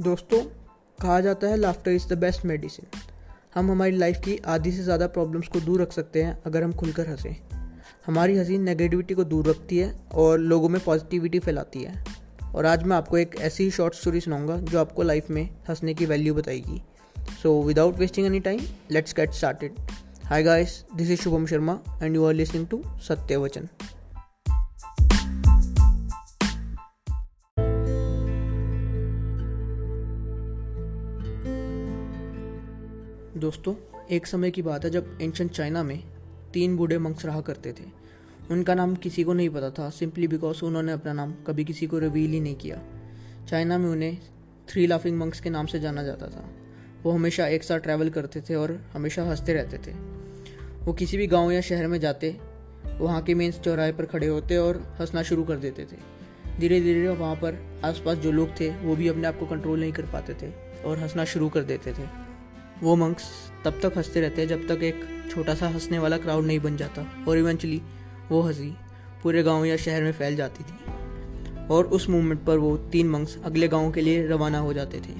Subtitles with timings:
[0.00, 0.38] दोस्तों,
[0.98, 2.86] कहा जाता है laughter is the best medicine
[3.54, 6.72] हम हमारी लाइफ की आधी से ज़्यादा प्रॉब्लम्स को दूर रख सकते हैं अगर हम
[6.72, 7.36] खुलकर हंसें।
[8.06, 12.04] हमारी हँसी नेगेटिविटी को दूर रखती है और लोगों में पॉजिटिविटी फैलाती है।
[12.54, 15.94] और आज मैं आपको एक ऐसी ही शॉर्ट स्टोरी सुनाऊँगा जो आपको लाइफ में हंसने
[15.94, 16.82] की वैल्यू बताएगी।
[17.42, 18.60] So without wasting any time
[18.90, 19.80] let's get started
[20.24, 23.68] hi guys this is Shubham Sharma and you are listening to Satya Vachan
[33.40, 33.74] दोस्तों,
[34.10, 36.04] एक समय की बात है जब एंशंट चाइना में
[36.52, 37.84] तीन बूढ़े मंक्स रहा करते थे।
[38.50, 41.98] उनका नाम किसी को नहीं पता था सिंपली बिकॉज़ उन्होंने अपना नाम कभी किसी को
[41.98, 42.82] रिवील ही नहीं किया।
[43.48, 44.18] चाइना में उन्हें
[44.68, 46.50] थ्री लाफिंग मंक्स के नाम से जाना जाता था।
[47.02, 49.94] वो हमेशा एक साथ ट्रैवल करते थे और हमेशा हँसते रहते थे।
[50.84, 52.40] वो किसी भी गाँव या शहर में जाते,
[52.98, 55.96] वहाँ के मेन चौराहे पर खड़े होते और हंसना शुरू कर देते थे।
[56.60, 59.92] धीरे धीरे वहाँ पर आसपास जो लोग थे, वो भी अपने आप को कंट्रोल नहीं
[59.92, 62.29] कर पाते थे और हंसना शुरू कर देते थे।
[62.82, 63.22] वो मंक्स
[63.64, 66.76] तब तक हँसते रहते हैं जब तक एक छोटा सा हंसने वाला क्राउड नहीं बन
[66.76, 67.82] जाता और इवेंचुअली
[68.30, 68.76] वो हँसी
[69.22, 70.76] पूरे गाँव या शहर में फैल जाती थी।
[71.66, 75.12] और उस मूवमेंट पर वो तीन मंक्स अगले गाँव के लिए रवाना हो जाते थे।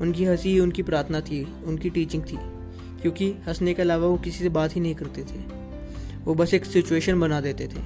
[0.00, 2.36] उनकी हँसी ही उनकी प्रार्थना थी, उनकी टीचिंग थी,
[3.02, 5.40] क्योंकि हंसने के अलावा वो किसी से बात ही नहीं करते थे।
[6.24, 7.80] वो बस एक सिचुएशन बना देते थे।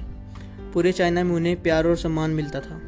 [0.73, 2.81] पूरे चाइना में उन्हें प्यार और सम्मान मिलता था।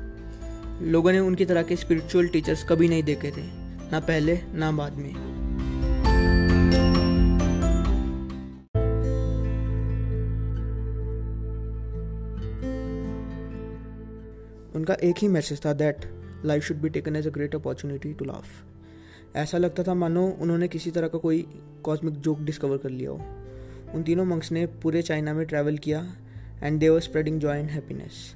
[0.82, 3.44] लोगों ने उनकी तरह के स्पिरिचुअल टीचर्स कभी नहीं देखे थे,
[3.92, 5.31] ना पहले, ना बाद में।
[14.76, 16.06] उनका एक ही मैसेज था that
[16.46, 18.46] life should be taken as a great opportunity to laugh
[19.36, 21.46] ऐसा लगता था, मानो उन्होंने किसी तरह का कोई
[21.84, 23.22] कॉस्मिक जोक डिस्कवर कर लिया हो।
[23.96, 26.02] उन तीनों मंक्स ने पूरे चाइना में ट्रैवल किया
[26.64, 28.36] and they were spreading joy and happiness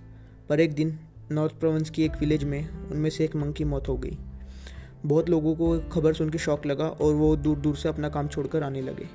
[0.50, 0.97] पर एक दिन
[1.31, 4.17] नॉर्थ प्रोविंस की एक विलेज में उनमें से एक मंक की मौत हो गई।
[5.06, 8.28] बहुत लोगों को खबर सुन के शौक लगा और वो दूर दूर से अपना काम
[8.28, 9.07] छोड़कर आने लगे।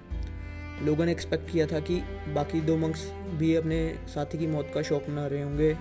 [0.87, 2.01] लोगों ने एक्सपेक्ट किया था कि
[2.35, 3.07] बाकी दो मंक्स
[3.39, 3.79] भी अपने
[4.09, 5.77] साथी की मौत का शौक मना रहे होंगे।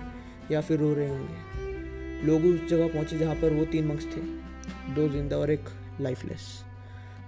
[0.52, 4.20] या फिर रो रहे होंगे। लोग उस जगह पहुँचे जहाँ पर वो तीन मंक्स थे,
[4.94, 5.68] दो ज़िंदा और एक
[6.00, 6.40] लाइफलेस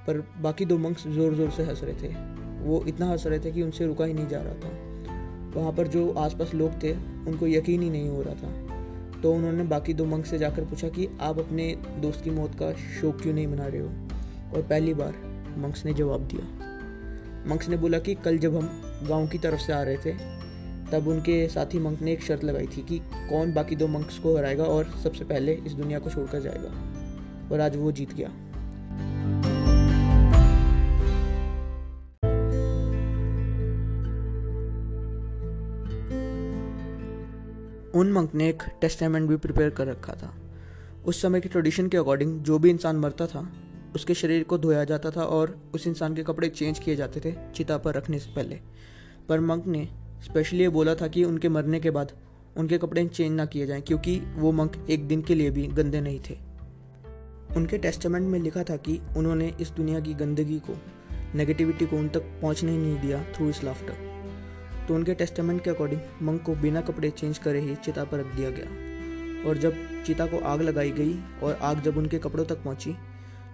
[0.06, 2.14] पर बाकी दो मंक्स ज़ोर ज़ोर से हंस रहे थे।
[2.64, 5.86] वो इतना हंस रहे थे कि उनसे रुका ही नहीं जा रहा था। वहाँ पर
[5.86, 6.92] जो आसपास लोग थे,
[7.26, 10.88] उनको यकीन ही नहीं हो रहा था। तो उन्होंने बाकी दो मंक्स से जाकर पूछा
[10.88, 13.88] कि आप अपने दोस्त की मौत का शोक क्यों नहीं मना रहे हो?
[14.54, 15.14] और पहली बार
[15.58, 16.44] मंक्स ने जवाब दिया।
[17.50, 18.68] मंक्स ने बोला कि कल जब हम
[19.08, 20.12] गाँव की तरफ़ से आ रहे थे
[20.92, 24.36] तब उनके साथी मंक ने एक शर्त लगाई थी कि कौन बाकी दो मंक्स को
[24.36, 26.92] हराएगा और सबसे पहले इस दुनिया को छोड़कर जाएगा।
[27.52, 28.28] और आज वो जीत गया।
[37.94, 40.34] उन मंक ने एक टेस्टामेंट भी प्रिपेयर कर रखा था।
[41.04, 43.52] उस समय के ट्रेडिशन के अकॉर्डिंग जो भी इंसान मरता था,
[43.94, 47.34] उसके शरीर को धोया जाता था और उस इंसान के कपड़े चेंज किए जाते थे
[47.54, 48.60] चिता पर रखने से पहले।
[49.28, 49.88] पर मंक ने
[50.22, 52.12] स्पेशली ये बोला था कि उनके मरने के बाद
[52.56, 56.00] उनके कपड़े चेंज ना किए जाएँ, क्योंकि वो मंक एक दिन के लिए भी गंदे
[56.00, 56.36] नहीं थे।
[57.56, 60.76] उनके टेस्टामेंट में लिखा था कि उन्होंने इस दुनिया की गंदगी को
[61.34, 64.10] नेगेटिविटी को उन तक पहुँचने नहीं दिया थ्रू इस लाफ्टर
[64.88, 68.34] तो उनके टेस्टामेंट के अकॉर्डिंग मंक को बिना कपड़े चेंज करे ही चिता पर रख
[68.36, 69.74] दिया गया। और जब
[70.06, 72.94] चिता को आग लगाई गई और आग जब उनके कपड़ों तक पहुँची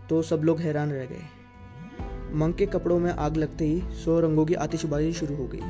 [0.08, 4.46] तो सब लोग हैरान रह गए। मंक के कपड़ों में आग लगते ही सौ रंगों
[4.46, 5.60] की आतिशबाजी शुरू हो गई।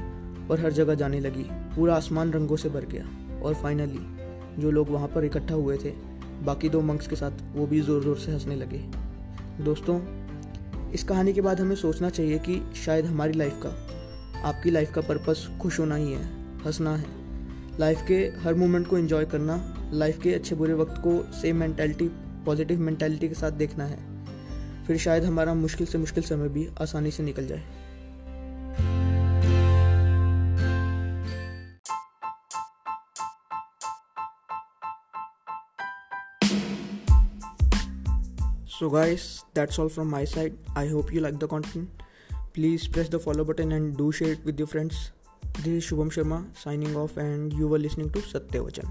[0.50, 1.44] और हर जगह जाने लगी।
[1.76, 3.04] पूरा आसमान रंगों से भर गया।
[3.42, 5.90] और फाइनली जो लोग वहाँ पर इकट्ठा हुए थे,
[6.44, 8.78] बाकी दो मंक्स के साथ, वो भी ज़ोर ज़ोर से हंसने लगे।
[9.64, 10.00] दोस्तों,
[10.90, 13.70] इस कहानी के बाद हमें सोचना चाहिए कि शायद हमारी लाइफ का,
[14.48, 16.24] आपकी लाइफ का पर्पस खुश होना ही है,
[16.64, 17.06] हंसना है।
[17.80, 22.08] लाइफ के हर मोमेंट को एंजॉय करना लाइफ के अच्छे बुरे वक्त को सेम मैंटेलिटी
[22.46, 23.98] पॉजिटिव मैंटेलिटी के साथ देखना है।
[24.86, 27.62] फिर शायद हमारा मुश्किल से मुश्किल समय भी आसानी से निकल जाए।
[38.78, 40.56] So guys that's all from my side.
[40.76, 42.02] I hope you like the content.
[42.52, 45.10] Please press the follow button and do share it with your friends.
[45.64, 48.86] This is shubham sharma signing off and you were listening to satyavachan